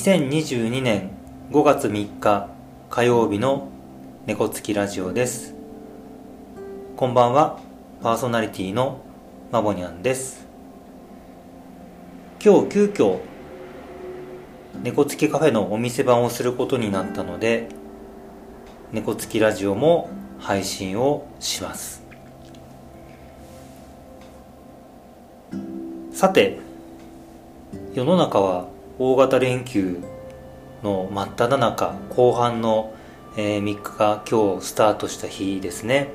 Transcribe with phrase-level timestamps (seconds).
[0.00, 1.10] 2022年
[1.50, 2.48] 5月3日
[2.88, 3.68] 火曜日の
[4.24, 5.54] 猫つきラジオです。
[6.96, 7.60] こんばんは。
[8.02, 9.02] パーソナリティの
[9.52, 10.46] まぼにゃんです。
[12.42, 13.18] 今日急遽
[14.82, 17.68] 猫つきカフェのお店番をすることになったので
[18.92, 20.08] 猫つきラジオも
[20.38, 22.02] 配信をします。
[26.10, 26.58] さて
[27.92, 29.96] 世の中は大型連休
[30.82, 32.92] の真っ只中後半の、
[33.34, 36.08] えー、3日が今日スタートした日ですね。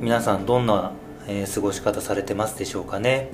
[0.00, 0.90] 皆さんどんな、
[1.28, 3.30] えー、過ごし方されてますでしょうかね。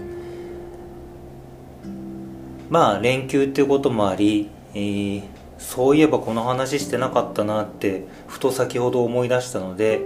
[2.68, 5.22] まあ連休っていうこともあり、えー、
[5.56, 10.02] そういえばこの話してなかったなってふと先ほど思い出したので、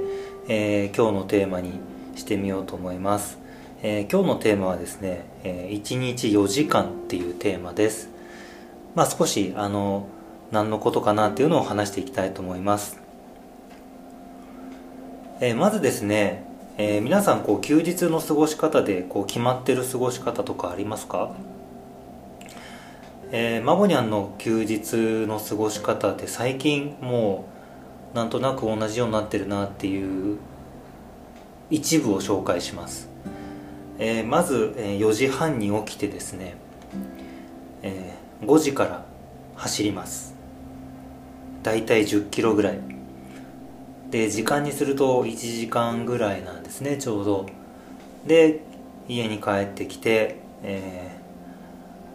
[0.47, 1.80] えー、今日のテーマに
[2.14, 3.39] してみようと思います。
[3.82, 8.10] えー、今日のテーマはですね、えー、1日4時間っていうテーマです。
[8.94, 10.06] まあ少し、あの、
[10.50, 13.00] 何のことかなっていうのを話していきたいと思います。
[15.40, 16.44] えー、まずですね、
[16.76, 21.34] えー、皆さんこう休日の過ごし方でこう決まってる過ごし方とかありますか？
[23.32, 27.46] えー、マボニャンの休日の過ごし方って最近も
[28.12, 30.36] うなんとなく同じようになってるなっていう
[31.70, 33.08] 一部を紹介します
[34.02, 36.54] えー、まず、えー、4時半に起きてですね、
[37.82, 39.04] えー、5時から
[39.56, 40.34] 走ります。
[41.62, 42.80] 大体1 0キロぐらい。
[44.10, 47.46] で時間にすると1時間ぐらいなんですねちょうど。
[48.26, 48.62] で
[49.06, 51.10] 家に帰ってきて、え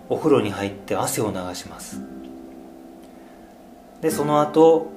[0.10, 2.02] ー、お風呂に入って汗を流します。
[4.02, 4.88] でその後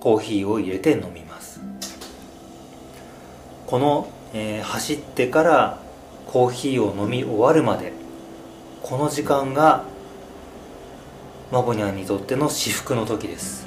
[0.00, 1.60] コーヒーを入れて飲みます。
[3.68, 5.87] この、えー、走ってから
[6.28, 7.94] コーヒーを飲み終わるまで
[8.82, 9.84] この時間が
[11.50, 13.66] マボニャンにとっての至福の時です。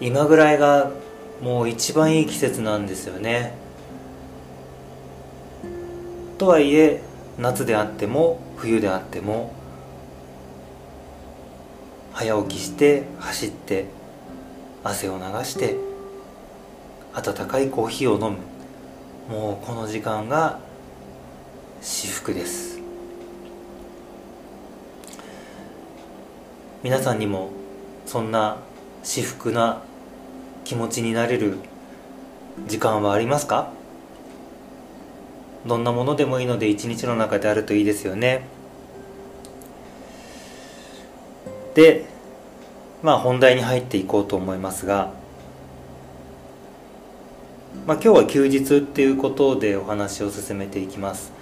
[0.00, 0.90] 今ぐらいが
[1.40, 3.54] もう一番いい季節なんですよね。
[6.38, 7.00] とはいえ
[7.38, 9.52] 夏であっても冬であっても
[12.12, 13.86] 早起きして走って
[14.82, 15.76] 汗を流して
[17.14, 18.57] 温かいコーヒーを飲む。
[19.28, 20.58] もうこの時間が
[21.82, 22.80] 至福です。
[26.82, 27.50] 皆さんにも
[28.06, 28.56] そんな
[29.02, 29.82] 至福な
[30.64, 31.58] 気持ちになれる
[32.66, 33.70] 時間はありますか？
[35.66, 38.46] どんなものでもいいので一日の中であるといいですよね。
[41.74, 42.06] で
[43.02, 45.12] まあ本題に入っていこうと思いますが
[47.86, 51.32] まあ、今日は休日っていうことでお話を進めていきます、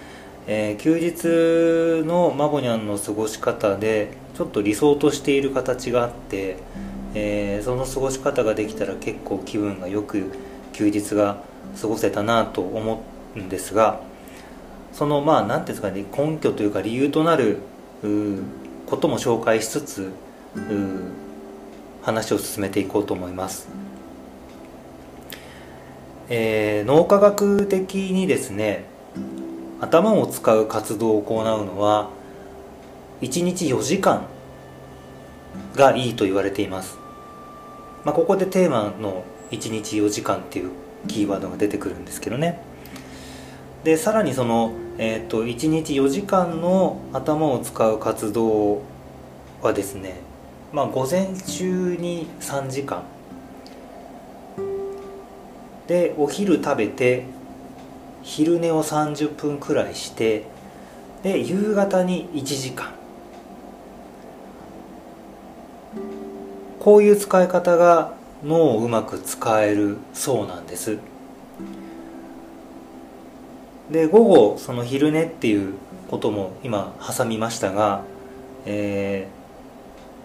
[0.47, 6.57] えー、休日のマボニャンの過ごし方でちょっと理想としている形があって、
[7.13, 10.31] えー、その過ごし方ができたら結構気分がよく
[10.73, 11.43] 休日が
[11.81, 13.03] 過ごせたなと思
[13.35, 14.01] うんですが
[14.93, 17.57] そのまあ何ていうんですかね根拠というか理由となる
[18.85, 20.11] ことも紹介しつつ
[22.01, 23.86] 話を進めていこうと思います。
[26.29, 28.85] えー、脳科学的にですね
[29.79, 32.09] 頭を使う活動を行うのは
[33.21, 34.25] 1日4時間
[35.75, 36.97] がいいと言われています、
[38.03, 40.71] まあ、ここでテーマの1日4時間っていう
[41.07, 42.59] キーワードが出てくるんですけどね。
[43.83, 48.81] でさらにその、えーと、1日4時間の頭を使う活動
[49.61, 50.15] はですね、
[50.73, 53.03] まあ、午前中に3時間
[55.87, 57.25] でお昼食べて
[58.23, 60.43] 昼寝を30分くらいして
[61.23, 62.97] で夕方に1時間。
[66.79, 68.13] こういう使い方が
[68.45, 70.99] 脳をうまく使えるそうなんです。
[73.91, 75.73] で午後その昼寝っていう
[76.09, 78.03] ことも今挟みましたが、
[78.65, 79.27] え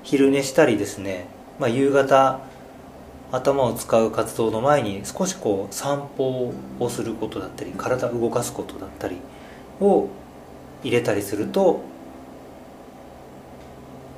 [0.05, 1.27] ー、昼寝したりですね、
[1.59, 2.41] まあ、夕方
[3.33, 9.17] 頭を使う活動の前に少しこう散歩をすることだったり体を動かすことだったり
[9.81, 10.09] を
[10.85, 11.81] 入れたりすると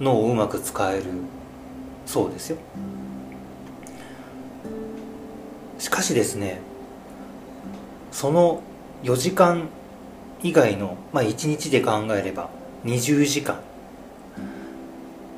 [0.01, 1.05] 脳をうまく使える
[2.07, 2.59] そうですよ。
[5.79, 6.61] しかしですね
[8.11, 8.63] その
[9.05, 9.69] 4時間
[10.43, 12.49] 以外の、まあ、1日で考えれば
[12.85, 13.61] 20時間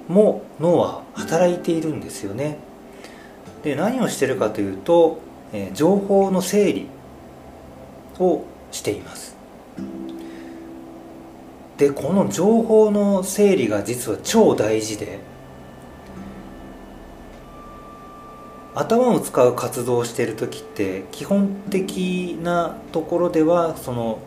[0.08, 2.58] も脳は働いているんですよね。
[3.66, 5.18] で何をしてるかというと、
[5.52, 6.86] え、情報の整理
[8.20, 9.34] をしています
[11.76, 15.18] でこの情報の整理が実は超大事で
[18.76, 24.20] 頭を使う活動をしている時って基本的なところではその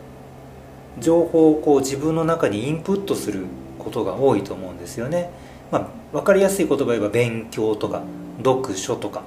[0.98, 3.46] 情報をこう自分の中にインプットする
[3.78, 5.30] ことが多いと思うんですよね。
[5.70, 8.02] まあ、分かりやすい言葉言えば勉強とか
[8.38, 9.22] 読書とか。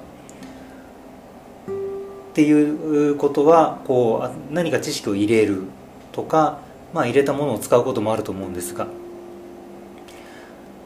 [1.66, 5.62] っていうことはこう何か知識を入れる
[6.10, 6.58] とか、
[6.92, 8.88] まあ、入れたものを使うこともあると思うんですが。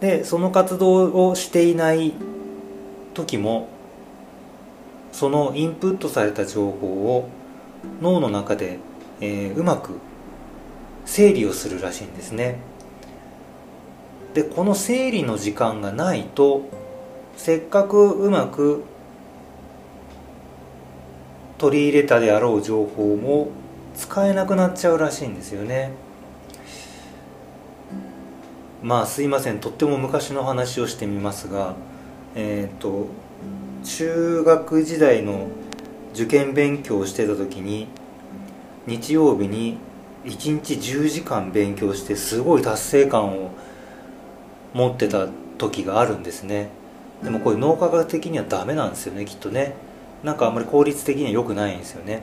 [0.01, 2.13] でその活動をしていない
[3.15, 3.69] 時も
[5.11, 7.29] そのインプットされた情報を
[8.01, 8.79] 脳の中で、
[9.21, 9.99] えー、うまく
[11.05, 12.59] 整理をするらしいんですね。
[14.39, 16.63] でこの整理の時間がないと
[17.37, 18.85] せっかくうまく
[21.59, 23.49] 取り入れたであろう情報も
[23.97, 25.91] 使えなくなっちゃうらしいんですよね。
[28.81, 31.75] まあすいませんとっても昔の話をしてみますが
[32.37, 33.09] えっ、ー、と
[33.83, 35.49] 中学時代の
[36.15, 37.89] 受験勉強をしてた時に
[38.87, 39.79] 日曜日に
[40.27, 43.51] 1日10時間勉強してすごい達成感を
[44.75, 45.29] 持ってた
[45.59, 46.69] 時があるんですね。
[47.23, 49.75] でもこれ脳科学的にはダメなんですよねきっとね。
[50.23, 52.23] なんかあんまり効率的には良くないんですよね。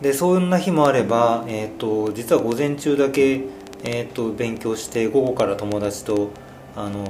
[0.00, 3.40] でそんな日もあれば、えーと、実は午前中だけ、
[3.84, 6.30] えーと、勉強して午後から友達と
[6.76, 7.04] あの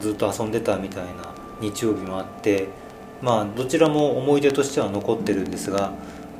[0.00, 2.68] ずっと遊んでたみたいな日曜日もあって
[3.22, 5.92] まあどちらも思い出としては残ってるんですが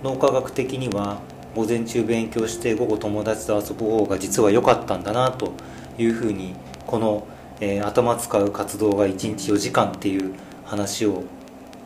[0.03, 1.21] 脳科学的には
[1.57, 5.55] 午前中勉強して午後友達と遊ぶ方が実は良かったんだなと
[5.97, 6.55] いうふうに
[6.87, 7.27] この、
[7.61, 10.35] えー、頭使う活動が1日4時間っていう
[10.67, 11.25] 話を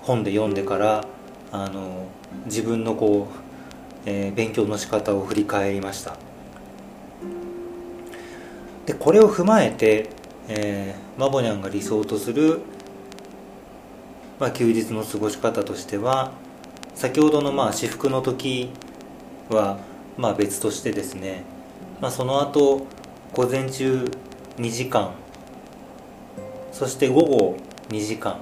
[0.02, 1.04] 本で読んでから
[1.52, 2.08] あの
[2.46, 3.38] 自分のこう、
[4.06, 6.16] えー、勉強の仕方を振り返りました。
[8.86, 10.10] でこれを踏まえて、
[10.48, 12.60] えー、マボニャンが理想とする、
[14.40, 16.32] まあ、休日の過ごし方としては
[16.96, 18.70] 先ほどのまあ至福の時
[19.50, 19.78] は
[20.16, 21.44] まあ別としてですね、
[22.00, 22.86] まあ、その後
[23.32, 24.04] 午前中
[24.56, 25.12] 2時間
[26.72, 27.56] そして午後
[27.88, 28.38] 2時間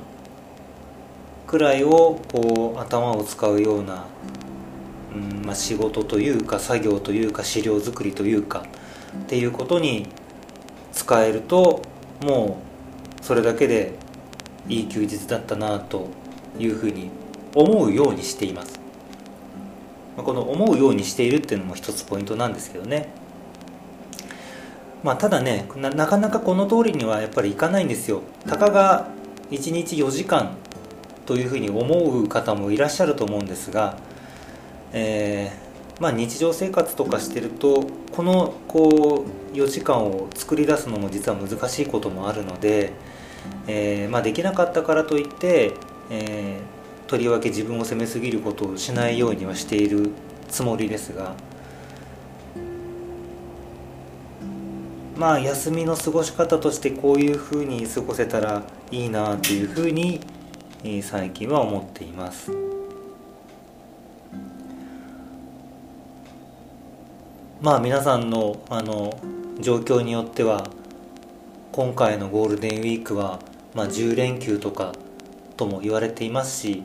[1.47, 4.05] くらいをこう頭を使うような、
[5.15, 8.65] うんまあ、仕事というか作業というか資料作りというか
[9.17, 10.07] っていうことに
[10.93, 11.83] 使えると
[12.23, 12.59] も
[13.21, 13.95] うそれだけで
[14.69, 16.09] いい休日だったなと
[16.59, 17.11] いうふうに
[17.55, 18.78] 思うようにしています。
[20.29, 23.09] この思うようにしているっていうのも一つポイントなんですけどね。
[25.03, 28.21] まあただねなかなかこの通りにはやっぱりいかないんですよ。
[28.47, 29.09] たかが
[29.51, 30.51] 1日4時間
[31.25, 33.97] というふうに思う方もいらっしゃると思うんですが、
[34.93, 42.93] えー、まあ、日常生活とかしてるとこのこう4時間を作り出すのも実は難しいこともあるので、
[43.67, 45.73] えー、まあ、できなかったからといって、
[46.11, 46.78] えー、
[47.09, 50.11] とりわけ自分を責めすぎることをしないようにはしている
[50.49, 51.35] つもりですが。
[55.17, 58.63] まあ休みの過ごし方としてこういうふうに過ごせたら
[58.93, 60.21] いいなっていうふうに
[61.03, 62.53] 最近は思っています
[67.61, 69.19] まあ皆さんのあの
[69.59, 70.69] 状況によっては
[71.73, 73.41] 今回のゴールデンウィークは、
[73.75, 74.93] まあ、10連休とか
[75.57, 76.83] とも言われていますし、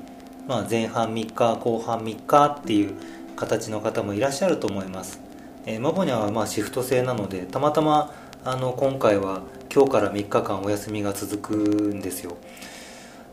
[0.47, 2.95] まあ、前半3日後半3日っていう
[3.35, 5.19] 形の方もいらっしゃると思います、
[5.65, 8.13] えー、マボニャはまシフト制なのでたまたま
[8.45, 9.41] あの今回は
[9.73, 12.37] 今日から3日間お休みが続くんですよ。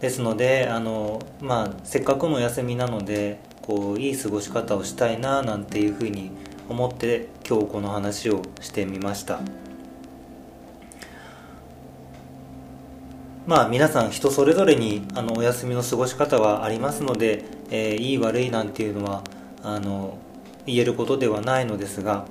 [0.00, 6.30] ですのであの、まあ、せっかくのお休みなのでこういい過ごし方をしたいななんていうふうに
[6.68, 9.40] 思って今日この話をしてみました。
[13.50, 19.24] まあ皆さん人それぞれにあのお休みの過ごし方はありますので、えー、いい悪いなんていうのは
[19.64, 20.18] あの
[20.66, 22.26] 言えることではないのですが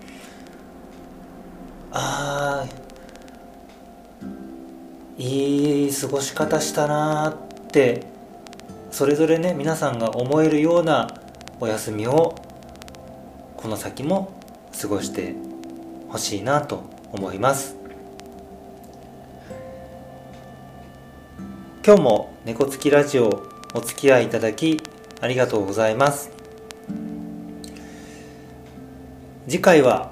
[1.92, 2.66] あ
[5.18, 8.06] いい過ごし方したなって
[8.90, 11.20] それぞれね皆さんが思えるような
[11.60, 12.34] お休みを
[13.58, 14.40] この先も
[14.82, 15.36] 過ごして
[16.08, 17.79] ほしいなと思います。
[21.90, 23.42] 今日も猫つきラジオ
[23.74, 24.80] お付き合いいただき
[25.22, 26.30] ありがとうございます。
[29.48, 30.12] 次回は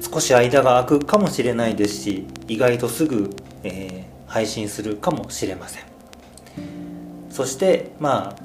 [0.00, 3.30] 少し間が空くかもしれないですし意外とすぐ、
[3.62, 5.84] えー、配信するかもしれません。
[7.30, 8.42] そしてまあ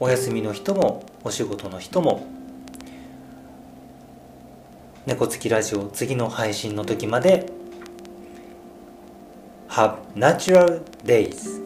[0.00, 2.26] お休みの人もお仕事の人も
[5.06, 7.46] 猫つきラジオ次の配信の時まで
[9.74, 11.63] Have natural days